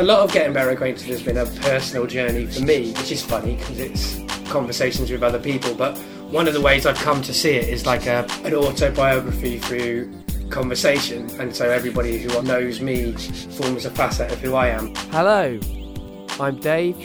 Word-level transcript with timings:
A 0.00 0.02
lot 0.02 0.20
of 0.20 0.32
getting 0.32 0.54
better 0.54 0.70
acquainted 0.70 1.08
has 1.08 1.22
been 1.22 1.36
a 1.36 1.44
personal 1.44 2.06
journey 2.06 2.46
for 2.46 2.62
me, 2.62 2.90
which 2.92 3.12
is 3.12 3.22
funny 3.22 3.56
because 3.56 3.78
it's 3.78 4.50
conversations 4.50 5.10
with 5.10 5.22
other 5.22 5.38
people. 5.38 5.74
But 5.74 5.98
one 6.30 6.48
of 6.48 6.54
the 6.54 6.60
ways 6.62 6.86
I've 6.86 6.96
come 6.96 7.20
to 7.20 7.34
see 7.34 7.50
it 7.50 7.68
is 7.68 7.84
like 7.84 8.06
a, 8.06 8.26
an 8.42 8.54
autobiography 8.54 9.58
through 9.58 10.10
conversation, 10.48 11.28
and 11.38 11.54
so 11.54 11.68
everybody 11.68 12.16
who 12.16 12.42
knows 12.42 12.80
me 12.80 13.12
forms 13.12 13.84
a 13.84 13.90
facet 13.90 14.32
of 14.32 14.38
who 14.38 14.54
I 14.54 14.68
am. 14.68 14.94
Hello, 15.10 15.60
I'm 16.40 16.58
Dave. 16.60 16.96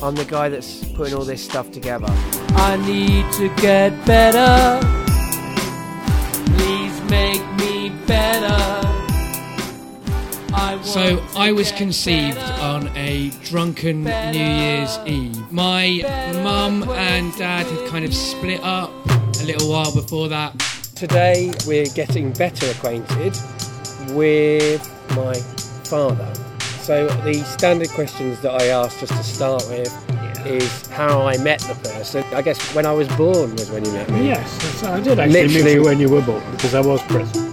I'm 0.00 0.14
the 0.14 0.24
guy 0.24 0.48
that's 0.48 0.84
putting 0.92 1.14
all 1.14 1.24
this 1.24 1.44
stuff 1.44 1.72
together. 1.72 2.06
I 2.08 2.76
need 2.86 3.32
to 3.32 3.48
get 3.60 3.90
better. 4.06 4.93
I 10.56 10.80
So 10.82 11.22
I 11.36 11.52
was 11.52 11.72
conceived 11.72 12.36
better. 12.36 12.62
on 12.62 12.88
a 12.96 13.30
drunken 13.44 14.04
New 14.04 14.10
Year's 14.38 14.98
Eve. 15.06 15.50
My 15.52 16.02
mum 16.42 16.88
and 16.90 17.34
dad 17.36 17.66
had 17.66 17.88
kind 17.88 18.04
of 18.04 18.14
split 18.14 18.60
up 18.62 18.90
a 19.40 19.44
little 19.44 19.68
while 19.70 19.92
before 19.94 20.28
that. 20.28 20.52
Today 20.94 21.52
we're 21.66 21.86
getting 21.86 22.32
better 22.32 22.66
acquainted 22.70 23.36
with 24.10 24.80
my 25.16 25.34
father. 25.88 26.32
So 26.82 27.06
the 27.24 27.34
standard 27.44 27.88
questions 27.90 28.40
that 28.42 28.52
I 28.60 28.66
ask 28.66 29.00
just 29.00 29.12
to 29.12 29.22
start 29.24 29.64
with 29.68 29.92
is 30.46 30.86
how 30.88 31.22
I 31.26 31.36
met 31.38 31.60
the 31.60 31.74
person. 31.88 32.22
I 32.34 32.42
guess 32.42 32.58
when 32.74 32.84
I 32.86 32.92
was 32.92 33.08
born 33.16 33.52
was 33.56 33.70
when 33.70 33.84
you 33.84 33.92
met 33.92 34.10
me. 34.10 34.26
Yes, 34.28 34.52
that's- 34.58 34.82
I 34.84 35.00
did 35.00 35.18
actually 35.18 35.42
Literally- 35.42 35.64
meet 35.64 35.72
you 35.74 35.82
when 35.82 35.98
you 35.98 36.08
were 36.10 36.20
born 36.20 36.42
because 36.52 36.74
I 36.74 36.80
was 36.80 37.00
present. 37.02 37.43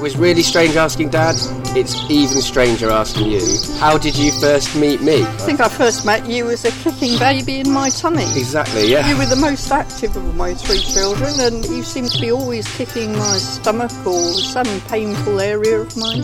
It 0.00 0.04
was 0.04 0.16
really 0.16 0.40
strange 0.40 0.76
asking 0.76 1.10
Dad. 1.10 1.34
It's 1.76 1.94
even 2.10 2.40
stranger 2.40 2.88
asking 2.88 3.32
you. 3.32 3.42
How 3.80 3.98
did 3.98 4.16
you 4.16 4.32
first 4.40 4.74
meet 4.74 5.02
me? 5.02 5.24
I 5.24 5.36
think 5.36 5.60
I 5.60 5.68
first 5.68 6.06
met 6.06 6.26
you 6.26 6.48
as 6.48 6.64
a 6.64 6.70
kicking 6.70 7.18
baby 7.18 7.60
in 7.60 7.70
my 7.70 7.90
tummy. 7.90 8.22
Exactly, 8.22 8.90
yeah. 8.90 9.06
You 9.06 9.18
were 9.18 9.26
the 9.26 9.36
most 9.36 9.70
active 9.70 10.16
of 10.16 10.34
my 10.36 10.54
three 10.54 10.78
children, 10.78 11.34
and 11.40 11.62
you 11.66 11.82
seemed 11.82 12.10
to 12.12 12.18
be 12.18 12.32
always 12.32 12.66
kicking 12.78 13.12
my 13.12 13.36
stomach 13.36 13.92
or 14.06 14.22
some 14.32 14.80
painful 14.88 15.38
area 15.38 15.80
of 15.80 15.94
my 15.98 16.16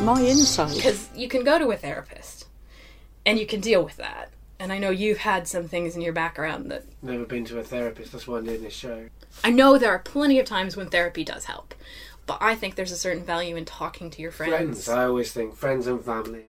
my 0.00 0.20
inside. 0.20 0.74
because 0.74 1.08
you 1.14 1.28
can 1.28 1.44
go 1.44 1.60
to 1.60 1.70
a 1.70 1.76
therapist 1.76 2.48
and 3.24 3.38
you 3.38 3.46
can 3.46 3.60
deal 3.60 3.84
with 3.84 3.98
that. 3.98 4.30
And 4.58 4.72
I 4.72 4.78
know 4.78 4.90
you've 4.90 5.18
had 5.18 5.46
some 5.46 5.68
things 5.68 5.94
in 5.94 6.02
your 6.02 6.14
background 6.14 6.72
that 6.72 6.86
Never 7.02 7.24
been 7.24 7.44
to 7.44 7.60
a 7.60 7.62
therapist. 7.62 8.10
That's 8.10 8.26
why 8.26 8.38
I'm 8.38 8.46
doing 8.46 8.62
this 8.62 8.74
show. 8.74 9.10
I 9.44 9.50
know 9.50 9.78
there 9.78 9.90
are 9.90 9.98
plenty 9.98 10.38
of 10.40 10.46
times 10.46 10.76
when 10.76 10.88
therapy 10.88 11.24
does 11.24 11.44
help, 11.44 11.74
but 12.26 12.38
I 12.40 12.54
think 12.54 12.74
there's 12.74 12.92
a 12.92 12.96
certain 12.96 13.24
value 13.24 13.56
in 13.56 13.64
talking 13.64 14.10
to 14.10 14.20
your 14.20 14.30
friends. 14.30 14.52
Friends. 14.52 14.88
I 14.88 15.04
always 15.04 15.32
think 15.32 15.56
friends 15.56 15.86
and 15.86 16.04
family. 16.04 16.44